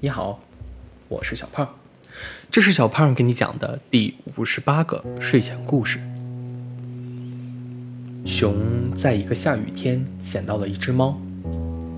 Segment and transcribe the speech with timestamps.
[0.00, 0.38] 你好，
[1.08, 1.68] 我是小胖，
[2.52, 5.98] 这是小胖给你讲的第五十八个睡前故事。
[8.24, 11.20] 熊在一个下雨天捡到了一只猫，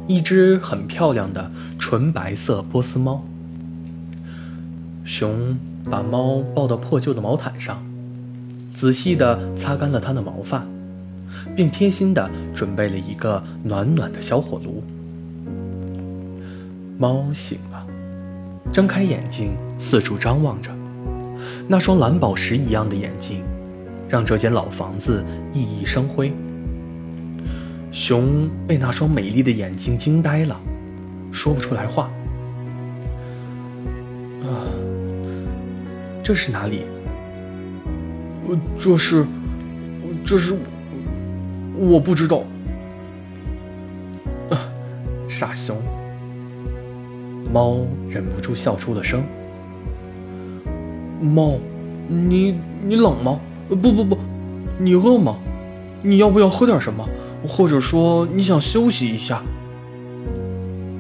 [0.09, 3.23] 一只很漂亮的纯白色波斯猫。
[5.05, 7.85] 熊把猫抱到破旧的毛毯上，
[8.71, 10.65] 仔细地擦干了它的毛发，
[11.55, 14.83] 并贴心地准备了一个暖暖的小火炉。
[16.97, 17.59] 猫醒，
[18.73, 20.71] 睁开眼睛，四处张望着。
[21.67, 23.43] 那双蓝宝石一样的眼睛，
[24.09, 26.33] 让这间老房子熠熠生辉。
[27.91, 30.61] 熊被那双美丽的眼睛惊呆了，
[31.33, 32.11] 说不出来话。
[34.43, 34.67] 啊，
[36.23, 36.83] 这是哪里？
[38.79, 39.25] 这是，
[40.25, 40.55] 这是，
[41.77, 42.43] 我不知道。
[44.51, 44.59] 啊，
[45.29, 45.77] 傻熊。
[47.53, 49.25] 猫忍不住笑出了声。
[51.21, 51.59] 猫，
[52.09, 52.55] 你
[52.87, 53.41] 你冷吗？
[53.69, 54.19] 不不不，
[54.79, 55.37] 你饿吗？
[56.03, 57.07] 你要不要喝点什么？
[57.47, 59.43] 或者说你想休息一下？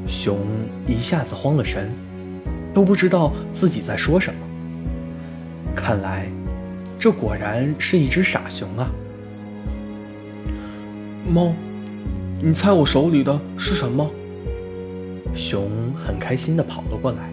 [0.06, 0.38] 熊
[0.86, 1.90] 一下子慌了神，
[2.74, 4.40] 都不知道自己在说什么。
[5.74, 6.26] 看来，
[6.98, 8.90] 这果然是一只傻熊啊！
[11.26, 11.52] 猫，
[12.42, 14.10] 你猜我手里的是什么？
[15.34, 17.30] 熊很开心地跑了过来。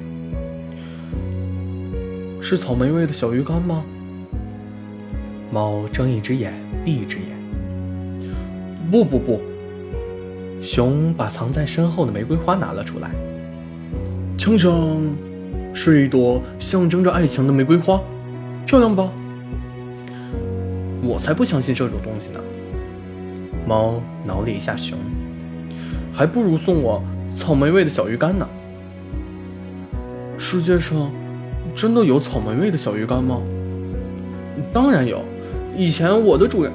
[2.41, 3.83] 是草莓味的小鱼干吗？
[5.51, 6.53] 猫睁一只眼
[6.85, 7.27] 闭一只眼。
[8.91, 9.41] 不不不。
[10.61, 13.11] 熊把藏在身后的玫瑰花拿了出来。
[14.37, 15.09] 锵锵，
[15.73, 18.01] 是一朵象征着爱情的玫瑰花，
[18.65, 19.09] 漂亮吧？
[21.01, 22.39] 我才不相信这种东西呢。
[23.65, 24.97] 猫挠了一下熊，
[26.13, 27.03] 还不如送我。
[27.33, 28.47] 草莓味的小鱼干呢？
[30.37, 31.11] 世界上
[31.75, 33.41] 真的有草莓味的小鱼干吗？
[34.73, 35.23] 当然有，
[35.75, 36.71] 以前我的主人……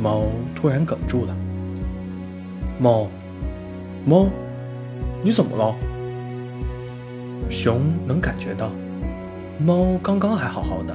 [0.00, 1.34] 猫突然哽住了。
[2.78, 3.08] 猫，
[4.04, 4.28] 猫，
[5.22, 5.74] 你怎么了？
[7.48, 8.70] 熊能感觉到，
[9.58, 10.94] 猫刚刚还好好的，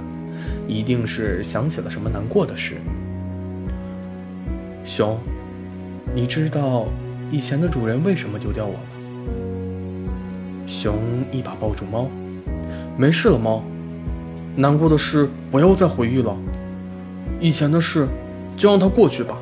[0.67, 2.75] 一定是想起了什么难过的事。
[4.85, 5.17] 熊，
[6.13, 6.87] 你知道？
[7.31, 8.79] 以前的主人为什么丢掉我了？
[10.67, 10.97] 熊
[11.31, 12.09] 一把抱住猫，
[12.97, 13.63] 没事了，猫。
[14.57, 16.35] 难过的事不要再回忆了，
[17.39, 18.05] 以前的事
[18.57, 19.37] 就让它过去吧。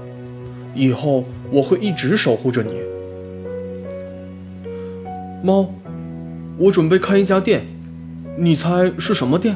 [0.76, 2.80] 以后我会一直守护着你。
[5.44, 5.68] 猫，
[6.60, 7.64] 我准备开一家店，
[8.38, 9.56] 你猜是什么店？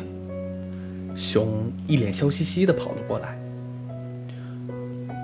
[1.14, 3.38] 熊一脸笑嘻嘻地跑了过来。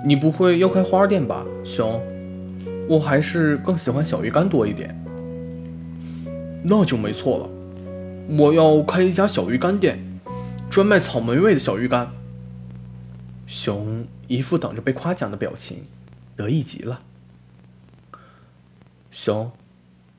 [0.06, 2.00] 你不会要开花店吧，熊？
[2.90, 4.92] 我还是更喜欢小鱼干多一点，
[6.64, 7.48] 那就没错了。
[8.36, 9.96] 我要开一家小鱼干店，
[10.68, 12.10] 专卖草莓味的小鱼干。
[13.46, 15.84] 熊一副等着被夸奖的表情，
[16.34, 17.00] 得意极了。
[19.12, 19.52] 熊，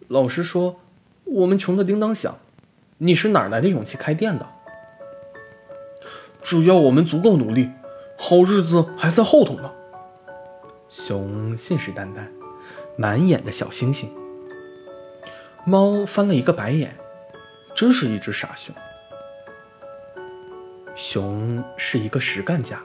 [0.07, 0.79] 老实说，
[1.25, 2.37] 我们穷的叮当响，
[2.99, 4.47] 你是哪来的勇气开店的？
[6.41, 7.69] 只要我们足够努力，
[8.17, 9.69] 好日子还在后头呢。
[10.87, 12.40] 熊信誓旦旦。
[12.95, 14.09] 满眼的小星星。
[15.65, 16.95] 猫翻了一个白眼，
[17.75, 18.73] 真是一只傻熊。
[20.95, 22.79] 熊是一个实干家，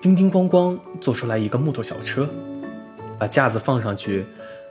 [0.00, 2.28] 叮叮咣咣做出来一个木头小车，
[3.18, 4.24] 把架子放上去，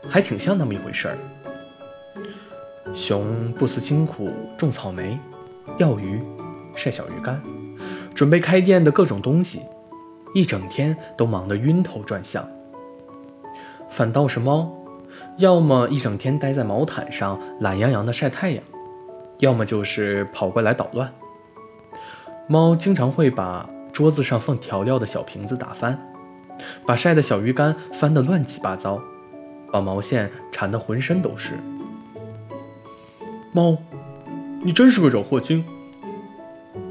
[0.09, 1.17] 还挺像那么一回事儿。
[2.95, 5.17] 熊不辞辛苦种草莓、
[5.77, 6.21] 钓鱼、
[6.75, 7.41] 晒小鱼干，
[8.13, 9.61] 准备开店的各种东西，
[10.33, 12.47] 一整天都忙得晕头转向。
[13.91, 14.71] 反倒是猫，
[15.35, 18.63] 要么一整天待在毛毯上懒洋洋的晒太阳，
[19.39, 21.13] 要么就是跑过来捣乱。
[22.47, 25.99] 猫经常会把桌子上放调料的小瓶子打翻，
[26.85, 28.97] 把晒的小鱼干翻得乱七八糟，
[29.73, 31.55] 把毛线缠得浑身都是。
[33.51, 33.77] 猫，
[34.63, 35.65] 你真是个惹祸精。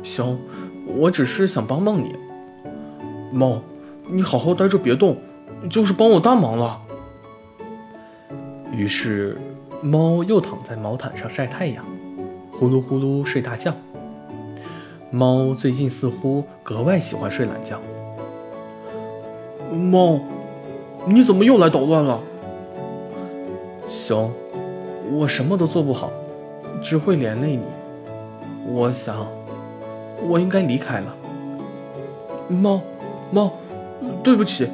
[0.02, 0.38] 熊，
[0.87, 2.14] 我只是想帮帮你。
[3.32, 3.62] 猫，
[4.06, 5.17] 你好好待着别动，
[5.70, 6.82] 就是帮我大忙了。
[8.81, 9.37] 于是，
[9.82, 11.85] 猫又躺在毛毯上晒太阳，
[12.50, 13.75] 呼噜呼噜睡大觉。
[15.11, 17.79] 猫最近似乎格外喜欢睡懒觉。
[19.71, 20.19] 猫，
[21.05, 22.19] 你怎么又来捣乱了？
[23.87, 24.32] 熊，
[25.12, 26.11] 我什么都做不好，
[26.83, 27.62] 只会连累你。
[28.67, 29.26] 我想，
[30.26, 31.15] 我应该离开了。
[32.49, 32.81] 猫，
[33.31, 33.53] 猫，
[34.23, 34.71] 对不起，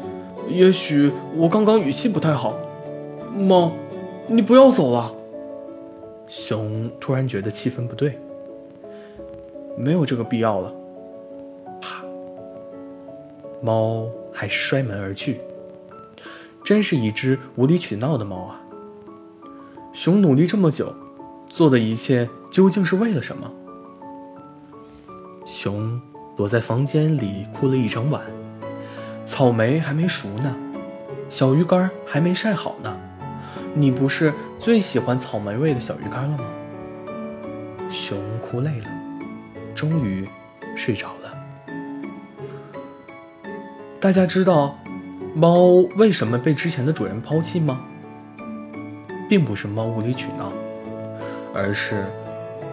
[0.48, 2.54] 也许我刚刚语气不太好。
[3.36, 3.72] 猫。
[4.28, 5.12] 你不要走了，
[6.26, 8.18] 熊突然觉得气氛不对，
[9.76, 10.74] 没有这个必要了。
[11.80, 12.04] 啪！
[13.62, 15.40] 猫还是摔门而去。
[16.64, 18.60] 真是一只无理取闹的猫啊！
[19.92, 20.92] 熊努力这么久，
[21.48, 23.48] 做的一切究竟是为了什么？
[25.44, 26.00] 熊
[26.36, 28.20] 躲在房间里哭了一整晚，
[29.24, 30.56] 草莓还没熟呢，
[31.30, 32.92] 小鱼干还没晒好呢。
[33.78, 36.44] 你不是最喜欢草莓味的小鱼干了吗？
[37.90, 38.86] 熊哭累了，
[39.74, 40.26] 终于
[40.74, 41.30] 睡着了。
[44.00, 44.78] 大家知道
[45.34, 45.66] 猫
[45.98, 47.78] 为什么被之前的主人抛弃吗？
[49.28, 50.50] 并不是猫无理取闹，
[51.52, 52.06] 而是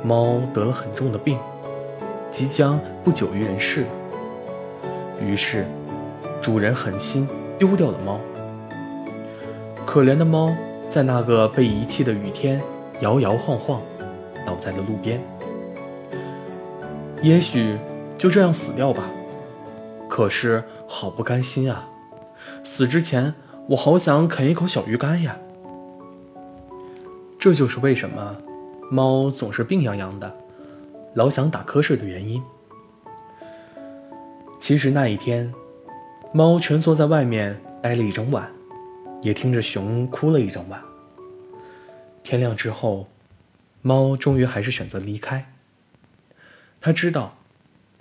[0.05, 1.37] 猫得了很重的病，
[2.31, 3.83] 即将不久于人世。
[5.21, 5.65] 于是，
[6.41, 7.27] 主人狠心
[7.59, 8.21] 丢掉了猫。
[9.85, 10.55] 可怜的猫。
[10.93, 12.61] 在那个被遗弃的雨天，
[12.99, 13.81] 摇摇晃晃，
[14.45, 15.19] 倒在了路边。
[17.23, 17.75] 也许
[18.15, 19.09] 就这样死掉吧。
[20.07, 21.89] 可是好不甘心啊！
[22.63, 23.33] 死之前，
[23.69, 25.35] 我好想啃一口小鱼干呀。
[27.39, 28.37] 这就是为什么
[28.91, 30.31] 猫总是病殃殃的，
[31.15, 32.39] 老想打瞌睡的原因。
[34.59, 35.51] 其实那一天，
[36.31, 38.47] 猫蜷缩在外面待了一整晚。
[39.23, 40.79] 也听着熊哭了一整晚。
[42.21, 43.07] 天亮之后，
[43.81, 45.53] 猫终于还是选择离开。
[46.79, 47.35] 他知道，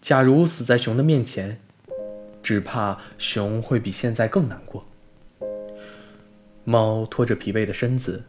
[0.00, 1.58] 假如死在熊的面前，
[2.42, 4.84] 只怕熊会比现在更难过。
[6.64, 8.24] 猫拖着疲惫的身子，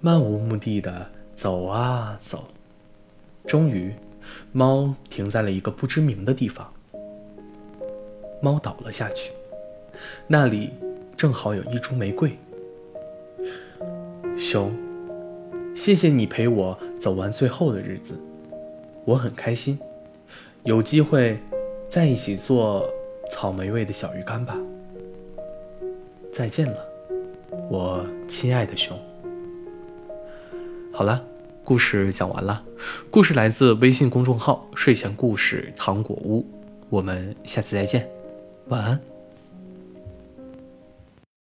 [0.00, 2.48] 漫无目的的走啊走，
[3.46, 3.94] 终于，
[4.52, 6.72] 猫停在了一个不知名的地方。
[8.42, 9.30] 猫倒了下去，
[10.26, 10.70] 那里。
[11.16, 12.32] 正好有一株玫瑰，
[14.38, 14.74] 熊，
[15.76, 18.18] 谢谢你陪我走完最后的日子，
[19.04, 19.78] 我很开心。
[20.64, 21.38] 有机会
[21.90, 22.88] 再一起做
[23.30, 24.56] 草莓味的小鱼干吧。
[26.32, 26.78] 再见了，
[27.68, 28.98] 我亲爱的熊。
[30.90, 31.22] 好了，
[31.62, 32.64] 故事讲完了。
[33.10, 36.46] 故事来自微信公众号“睡前故事糖果屋”，
[36.88, 38.08] 我们下次再见，
[38.68, 39.09] 晚安。